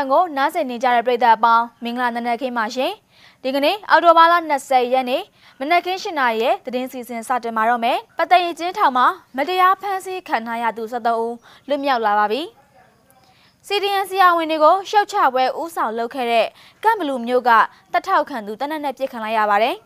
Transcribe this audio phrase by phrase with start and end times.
[0.00, 2.92] FM ကိုနားဆင်နေကြတဲ့ပရိသတ်အပေါင်းမင်္ဂလာနံနက်ခင်းပါရှင်
[3.42, 4.34] ဒီကနေ့အော်တိုဘာလ
[4.64, 5.22] 20ရက်နေ့
[5.60, 11.34] မနက်ခင်း7:00နာရီရဲ့သတင်းစီစဉ်စတင်မှာတော့မယ်ပတရင်ချင်းထောင်မှာမတရားဖမ်းဆီးခံထားရသူ73ဦး
[11.68, 12.42] လွတ်မြောက်လာပါပြီ
[13.66, 16.46] စီဒီအန်ဆီယာဝင်တွေကိုရှုတ်ချပွဲဥဆောင်လုပ်ခဲ့တဲ့
[16.84, 17.50] ကမ်ဘလူမျိုးက
[17.92, 19.76] တထောက်ခံသူတနက်နဲ့ပြစ်ခံလိုက်ရပါတယ်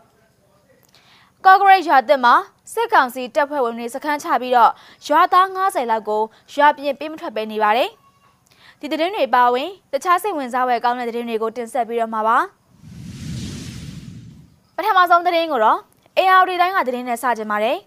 [1.45, 2.35] ကော့ဂရိတ်ရွာတက်မှာ
[2.73, 4.71] စစ်ကောင်စီတပ်ဖွဲ့ဝင်တွေစခန်းချပြီးတော့
[5.07, 6.21] ရွာသား90လောက်ကို
[6.53, 7.91] ရွာပြင်ပေးမထွက်ပဲနေပါတယ်။
[8.81, 12.37] ဒီသတင်းတွေပါဝင်တခြားစိတ်ဝင်စားဖွယ်ကောင်းတဲ့သတင်းတွေကိုတင်ဆက်ပြီးတော့မှာပါ
[14.75, 15.79] ပထမဆုံးသတင်းကိုတော့
[16.17, 17.77] AR တိုင်းကသတင်းနဲ့စကြပါတယ်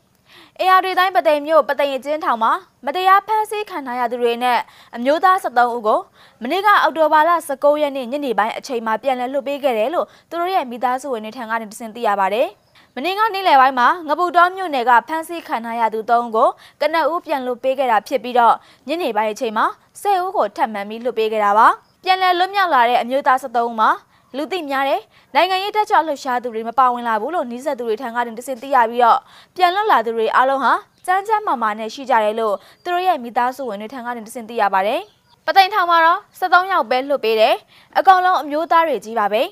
[0.61, 2.53] AR တိုင်းပသိမ်မြို့ပသိမ်အကျဉ်းထောင်မှာ
[2.87, 4.59] မတရားဖမ်းဆီးခံထားရသူတွေနဲ့
[4.97, 6.01] အမျိုးသား73ဦးကို
[6.43, 12.49] မနေ့ကအောက်တိုဘာလ19ရက်နေ့ညနေပိုင်းအချိန်မှာပြန်လည်လွှတ်ပေးခဲ့တယ်လို့သူတို့ရဲ့မိသားစုဝင်တွေထံကနေသိသိရပါတယ်။
[13.05, 16.49] မင်းကနေ့လယ်ပိုင်းမှာငပူတော်မြို့နယ်ကဖမ်းဆီးခံထားရသူ၃ဦးကို
[16.81, 18.55] ကနအူးပြန်လွတ်ပေးခဲ့တာဖြစ်ပြီးတော့
[18.89, 19.67] ညနေပိုင်းအချိန်မှာ
[20.03, 21.67] ၁၀ဦးကိုထပ်မံပြီးလွတ်ပေးခဲ့တာပါ
[22.05, 23.91] ပြန်လည်လွတ်မြောက်လာတဲ့အမျိုးသား73ဦးမှာ
[24.37, 25.01] လူသိများတဲ့
[25.35, 29.19] နိုင်ငံရေးတက်ကြွလှုပ်ရှားသူတွေမပါဝင်လာဘူးလို့နှီးဆက်သူတွေထံကနေတစင်သိရပြီးတော့
[29.57, 30.73] ပြန်လွတ်လာသူတွေအားလုံးဟာ
[31.07, 35.01] စမ်းချမ်းမာမာနဲ့ရှိကြတယ်လို့သူတို့ရဲ့မိသားစုဝင်တွေထံကနေတစင်သိရပါတယ်
[35.47, 37.55] ပသိမ်ထောင်မှာတော့73ယောက်ပဲလွတ်ပေးတယ်
[37.99, 39.43] အကောင်လုံးအမျိုးသားတွေကြီးပါပဲ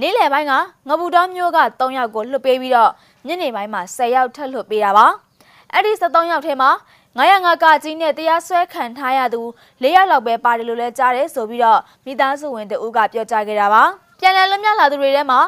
[0.00, 0.52] နေ့လယ်ပိုင်းက
[0.88, 2.90] ငပူတော်မျိုးက3ယောက်ကိုလွှတ်ပေးပြီးတော့
[3.26, 5.06] ညနေပိုင်းမှာ10ယောက်ထပ်လွှတ်ပေးတာပါ
[5.72, 6.70] အဲ့ဒီ73ယောက်ထဲမှာ
[7.18, 9.42] 905ကကြီးနဲ့တရားစွဲခံထားရသူ
[9.82, 13.82] ၄ယောက်လောက်ပဲပါတယ်လို့လည်းကြားတယ်ဆိုပြီးတော့မိသားစုဝင်တဦးကပြောကြားခဲ့တာပါ
[14.20, 15.40] ပြန်လည်လွတ်မြောက်လာသူတွေထဲမှာ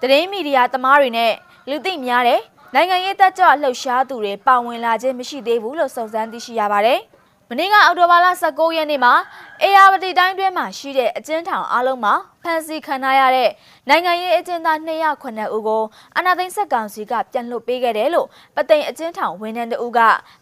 [0.00, 1.32] သတင်းမီဒီယာသမားတွေနဲ့
[1.68, 2.40] လူသိများတဲ့
[2.74, 7.23] နိုင်ငံရေးတက်ကြွလှုပ်ရှားသူတွေပါဝင်လာခြင်းမရှိသေးဘူးလို့စုံစမ်းသိရှိရပါတယ်။မ
[7.58, 9.12] နေ့ကအောက်တိုဘာလ19ရက်နေ့မှာ
[9.62, 13.50] အေယာဝတီတိုင်းတွင်းမှာရှိတဲ့အကျဉ်းထောင်အလုံးမှာဖမ်းဆီးခံထားရတဲ့
[13.88, 15.82] နိုင်ငံရေးအကျဉ်းသား209ဦးကို
[16.16, 20.00] အနာသိန်းဆက်ကောင်စီကပြန်လွှတ်ပေးခဲ့တယ်လို့ပသိမ်အကျဉ်းထောင်ဝန်ထမ်းတဦးက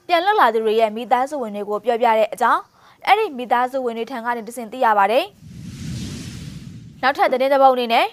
[0.09, 2.63] ပြန်လွတ်လာသူတွေရဲ့မိသားစုဝင်တွေကိုပြောပြတဲ့အကြောင်း
[3.07, 5.25] အဲ့ဒီမိသားစုဝင်တွေထံကနေတစင်သိရပါတယ်။
[7.03, 8.07] နောက်ထပ်သတင်းတစ်ပုဒ်အနေနဲ့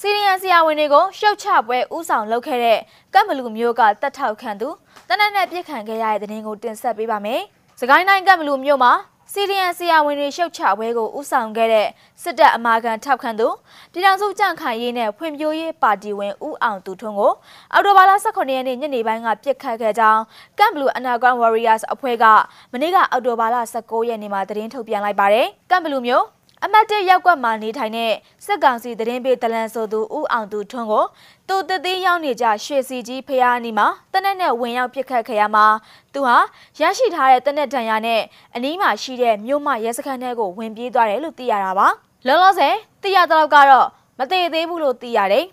[0.00, 2.78] စီရီယန်ဆရာဝန်တွေကိုရှုတ်ချပွဲဥဆောင်လုပ်ခဲ့တဲ့
[3.14, 4.68] ကမ်ဘလူမျိုးကတတ်ထောက်ခံသူ
[5.08, 7.42] တနက်နဲ့ပြစ်ခံခဲ့ရတဲ့သတင်းကိုတင်ဆက်ပေးပါမယ်။
[7.82, 8.92] စကိုင်းတိုင်းကပ်ဘလူမြို့မှာ
[9.32, 11.88] စီရီယန်ဆရာဝန်တွေရှုတ်ချပွဲကိုဥဆောင်ခဲ့တဲ့
[12.22, 13.48] စစ်တပ်အမာခံထောက်ခံသူ
[13.92, 17.32] ပြည်ထောင်စုကြံ့ခိုင်ရေးနဲ့ဖွံ့ဖြိုးရေးပါတီဝင်ဦးအောင်သူထွန်းကို
[17.72, 20.22] အော်တိုဘာလ18ရက်နေ့ညနေပိုင်းကပြစ်ခတ်ခဲ့ကြောင်း
[20.58, 22.24] ကမ်ဘလူအနာဂွန်ဝါရီယာစ်အဖွဲ့က
[22.72, 26.24] မနေ့ကအော်တိုဘာလ19ရက်နေ့မှာသတင်းထုတ်ပြန်လိုက်ပါတယ်ကမ်ဘလူမြို့
[26.64, 28.12] အမတ်တရက်ကွက်မှာနေထိုင်တဲ့
[28.44, 31.04] စစ်ကောင်စီသတင်းပေးတလန်ဆိုသူဦးအောင်သူထွန်းကို
[31.48, 35.66] သူတသေးရောက်နေကြရွှေစီကြီးဖျားနီမှာတနက်နဲ့ဝင်ရောက်ပစ်ခတ်ခဲ့ရမှာ
[36.12, 36.36] သူဟာ
[36.80, 38.20] ရရှိထားတဲ့တနက်ဒဏ်ရာနဲ့
[38.54, 41.86] အနီးမှာရှိတဲ့မြို့မရဲစခန်းထဲကိုဝင်ပြေးသွားတယ်လို့သိရတာပါ
[42.26, 43.86] လောလောဆယ်သိရတဲ့လောက်ကတော့
[44.18, 45.44] မသေးသေးဘူးလို့သိရတယ်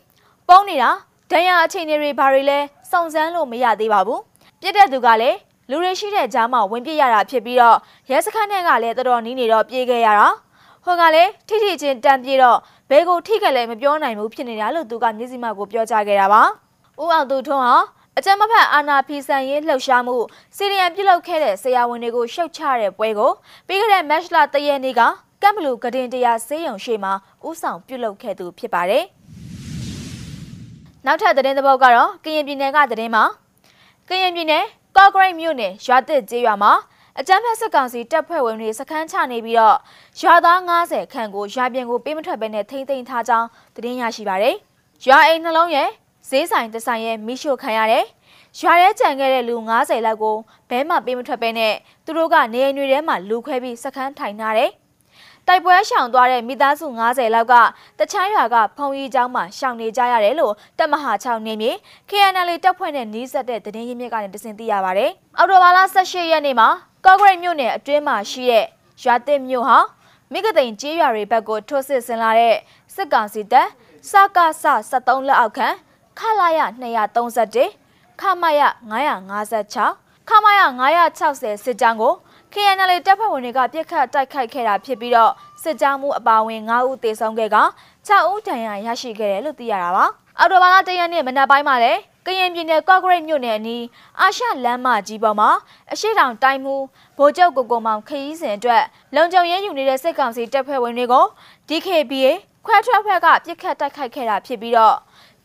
[0.47, 0.89] ပုံနေတာ
[1.31, 2.59] ဒဏ်ရာအခြေအနေတွေဘာတွေလဲ
[2.91, 4.21] စုံစမ်းလို့မရသေးပါဘူး
[4.61, 5.37] ပြစ်တဲ့သူကလည်း
[5.69, 7.77] လူတွေရှိတဲ့ကြားမှာဝင်ပြစ်ရတာဖြစ်ပြီးတော့
[8.09, 10.27] ရဲစခန်းထဲကလည်းတော်တော်နီးနေတော့ပြေးခဲ့ရတာ
[10.87, 12.57] ဟိုကလည်းထိထိချင်းတန်ပြေတော့
[12.89, 16.41] ဘဲကိုထိခက်လည်းမပြောနိုင်ဘူးဖြစ်နေတာလို့သူကမျက်စိမှကိုပြောကြားခဲ့တာပါ။
[17.01, 17.75] ဦးအောင်သူထွန်းဟာ
[18.17, 20.17] အကြမ်းမဖက်အာဏာဖီဆန်ရေးလှုပ်ရှားမှု
[20.55, 23.31] စီရီယံပြုလုပ်ခဲ့တဲ့ဆရာဝန်တွေကိုရှုတ်ချတဲ့ပွဲကို
[23.67, 25.01] ပြီးခဲ့တဲ့မတ်လတရက်နေ့က
[25.41, 27.13] ကမ်ဘလူဂဒင်တရားဆေးရုံရှိမှာ
[27.47, 29.03] ဥဆောင်ပြုလုပ်ခဲ့သူဖြစ်ပါတယ်။
[31.05, 33.23] နောက်ထပ်သတင်းသဘောကတော့ကရင်ပြည်နယ်ကသတင်းမှာ
[34.09, 34.63] ကရင်ပြည်နယ်
[34.97, 36.71] ကော့ဂရိတ်မြို့နယ်ရွာသစ်ကျေးရွာမှာ
[37.19, 39.77] အကြမ်းဖက်စစ်ကောင်စီတပ်ဖွဲ့ဝင်တွေစခန်းချနေပြီးတော့
[40.21, 44.55] ရွာသား90ခန့်ကိုရွာပြင်ကိုပေးမထွက်ဘဲနဲ့ထိမ့်သိမ်းထားကြောင်းသတင်းရရှိပါရတယ်။
[45.05, 45.89] ရွာအိမ်နှလုံးရဲ့
[46.29, 48.05] ဈေးဆိုင်တဆိုင်ရဲ့မိရှို့ခံရတယ်။
[48.59, 50.35] ရွာရဲကြံခဲ့တဲ့လူ90လောက်ကို
[50.69, 51.73] ဘဲမှပေးမထွက်ဘဲနဲ့
[52.05, 54.71] သူတို့ကနေအိမ်တွေထဲမှာလူခွဲပြီးစခန်းထိုင်ထားတယ်။
[55.47, 57.53] တိုက်ပွဲရှောင်သွားတဲ့မိသားစု90လောက်က
[57.99, 61.71] တချမ်းရွာကဖုံကြီးကျောင်းမှာရှောင်နေကြရတယ်လို့တပ်မဟာ6နေမြေ
[62.09, 65.05] KNL တပ်ဖွဲ့နဲ့နှီးစပ်တဲ့သတင်းရင်းမြစ်ကနေတစင်သိရပါဗျ။
[65.37, 66.69] အော်တိုဘာလ18ရက်နေ့မှာ
[67.09, 68.65] ကော့ဂရိတ်မြို့နယ်အတွင်းမှာရှိတဲ့
[69.03, 69.79] ရွာသစ်မြို့ဟာ
[70.31, 72.55] မိဂသိန်ကျေးရွာတွေဘက်ကိုထိုးစစ်ဆင်လာတဲ့
[72.95, 73.67] စစ်ကောင်စီတပ်
[74.09, 75.67] စကစ73လက်အောက်ခံ
[76.19, 76.59] ခလာရ
[77.21, 78.61] 231ခမရ
[79.61, 80.61] 956ခမရ
[81.11, 82.13] 960စစ်ကြောင်းကို
[82.53, 85.31] KNL တပ်ဖွဲ့ဝင်တွေကပြစ်ခတ်တိုက်ခိုက်ခဲ့တာဖြစ်ပြီးတော့
[85.63, 87.57] စစ်ကြောင်းမှုအပါအဝင်9ဦးသေဆုံးခဲ့က
[88.07, 90.05] 6ဦးဒဏ်ရာရရှိခဲ့တယ်လို့သိရတာပါ
[90.39, 93.83] အော်တိုဘာလတရက်နေ့မနက်ပိုင်းမှာလည်း ကရင်ပြည်နယ်ကော့ဂရိတ်မြို့နယ်အနီး
[94.19, 95.49] အာရှလမ်းမကြီးပေါ်မှာ
[95.91, 96.75] အရှိတောင်တိုင်းမှု
[97.17, 98.83] ဗိုလ်ချုပ်ကိုကိုမောင်ခရီးစဉ်အတွက်
[99.15, 101.25] လုံခြုံရေးယူနေတဲ့စစ်ကောင်စီတပ်ဖွဲ့ဝင်တွေကို
[101.69, 102.29] DKBA
[102.65, 104.95] ခွဲထွက်ဖွဲ့ကပြစ်ခတ်တိုက်ခိုက်ခဲ့တာဖြစ်ပြီးတော့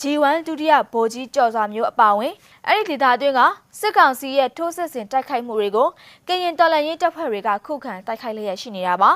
[0.00, 2.32] G1 ဒုတိယဗိုလ်ကြီးကျော်စွာမျိုးအပါဝင်
[2.68, 3.40] အဲ့ဒီဒေသအတွင်းက
[3.80, 5.88] စစ်ကောင်စီရဲ့ထိုးစစ်ဆင်တိုက်ခိုက်မှုတွေကို
[6.28, 9.10] ကရင်တော်လှန်ရေးတပ်ဖွဲ့တွေကခုခံတိုက်ခိုက်လျက်ရှိနေတာပါ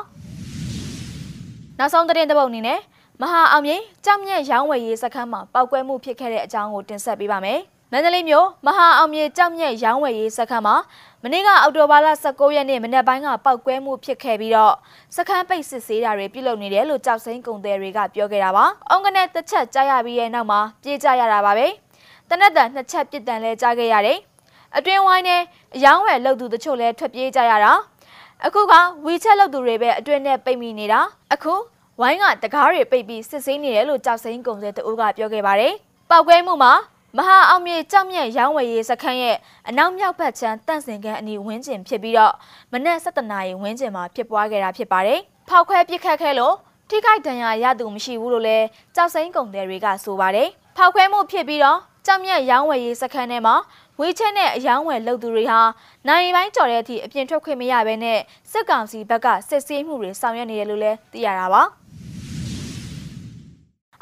[1.78, 2.80] နောက်ဆုံးသတင်းတစ်ပုဒ်အနေနဲ့
[3.22, 7.60] မဟာအောင်မြေကြောက်မြက်ရောင်းဝယ်ရေးစခန်းမှာပောက်ကွဲမှုဖြစ်ခဲ့တဲ့အကြောင်းကိုတင်ဆက်ပေးပါမယ်
[7.92, 10.76] မန္တလေးမြို့မဟာအောင်မြေကြောက်မြက်ရောင်းဝယ်ရေးစခန်းမှာ
[11.22, 14.74] မနေ့ကအောက်တိုဘာလ19ရက်နေ့မနက်ပိုင်းကပောက်ကွဲမှုဖြစ်ခဲ့ပြီးတော့
[15.16, 21.66] စခန်းပိတ်စစ်ဆေးတာတွေပြုလုပ်နေတယ်လို့ကြောက်စိမ့်ကုန်သည်တွေကပြောခဲ့တာပါ။အောင်ကနဲ့တစ်ချက်ကြားရပြီးရဲ့နောက်မှာပြေးကြရတာပါပဲ။
[22.28, 24.18] တနက်တန်နှစ်ချက်ပြစ်ဒဏ်လဲကြားခဲ့ရတယ်။
[24.76, 25.42] အတွင်းဝိုင်းနဲ့
[25.76, 27.72] အယောင်းဝယ်လှုပ်သူတချို့လဲထွက်ပြေးကြရတာ။
[28.46, 28.74] အခုက
[29.04, 31.00] ဝီချက်လှုပ်သူတွေပဲအတွင်းနဲ့ပိတ်မိနေတာ။
[31.34, 31.54] အခု
[32.00, 35.72] ဝိုင်းကတကားတွေပိတ်ပြီးစစ်ဆေးနေတယ်လို့ကြောက်စိမ့်ကုန်သည်တအုပ်ကပြောခဲ့ပါတယ်။
[36.10, 36.72] ပောက်ကွဲမှုမှာ
[37.16, 39.36] မဟာအောင်မြေကြောက်မြက်ရောင်းဝယ်ရေးစခန်းရဲ့
[39.68, 42.34] အနောက်မြောက်ဘက်ခြမ်းတန့်စင်ကန်အနီးဝန်းကျင်ဖြစ်ပြီးတော့
[42.72, 46.54] မနက်7:00နာရီဝန်းကျင်မှာဖြစ်ပွားခဲ့တာဖြစ်ပါတယ်။ဖောက်ခွဲပစ်ခတ်ခဲ့လို့
[46.90, 48.66] ထိခိုက်ဒဏ်ရာရသူမရှိဘူးလို့လည်း
[48.96, 53.54] ကြောက်စိမ့်ကုန်တယ်တွေကဆိုပါတယ်။ဖောက်ခွဲမှုဖြစ်ပြီးတော့ကြောက်မြက်ရောင်းဝယ်ရေးစခန်းထဲမှာ
[54.00, 55.60] ဝေးချက်နဲ့အယောင်းဝယ်လုပ်သူတွေဟာ
[56.08, 58.18] နိုင်ပိုင်းကြော်တဲ့အထိအပြင်ထွက်ခွင့်မရဘဲနဲ့
[58.50, 61.64] စစ်ကောင်စီဘက်ကစစ်ဆေးမှုတွေဆောင်ရွက်နေတယ်လို့လည်းသိရတာပါ။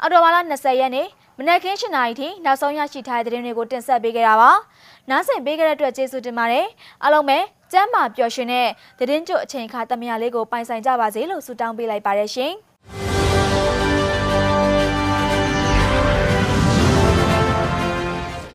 [0.01, 1.07] အော်တိုဘာလ20ရက်နေ့
[1.37, 4.51] မနက်ခင်း7:00နာရီထိနောက်ဆုံးရရှိထားတဲ့သတင်းတွေကိုတင်ဆက်ပေးခဲ့တာပါ။
[5.09, 6.65] နားဆင်ပေးခဲ့တဲ့အတွက်ကျေးဇူးတင်ပါတယ်။
[7.03, 7.37] အားလုံးပဲ
[7.71, 8.67] ကျမ်းမာပျော်ရွှင်တဲ့
[8.99, 12.53] သတင်းကြိုအချိန်ခါတမယလေးကိုပိုင်ဆိုင်ကြပါစေလို့ဆုတောင်းပေးလိုက်ပါတယ်ရှင်။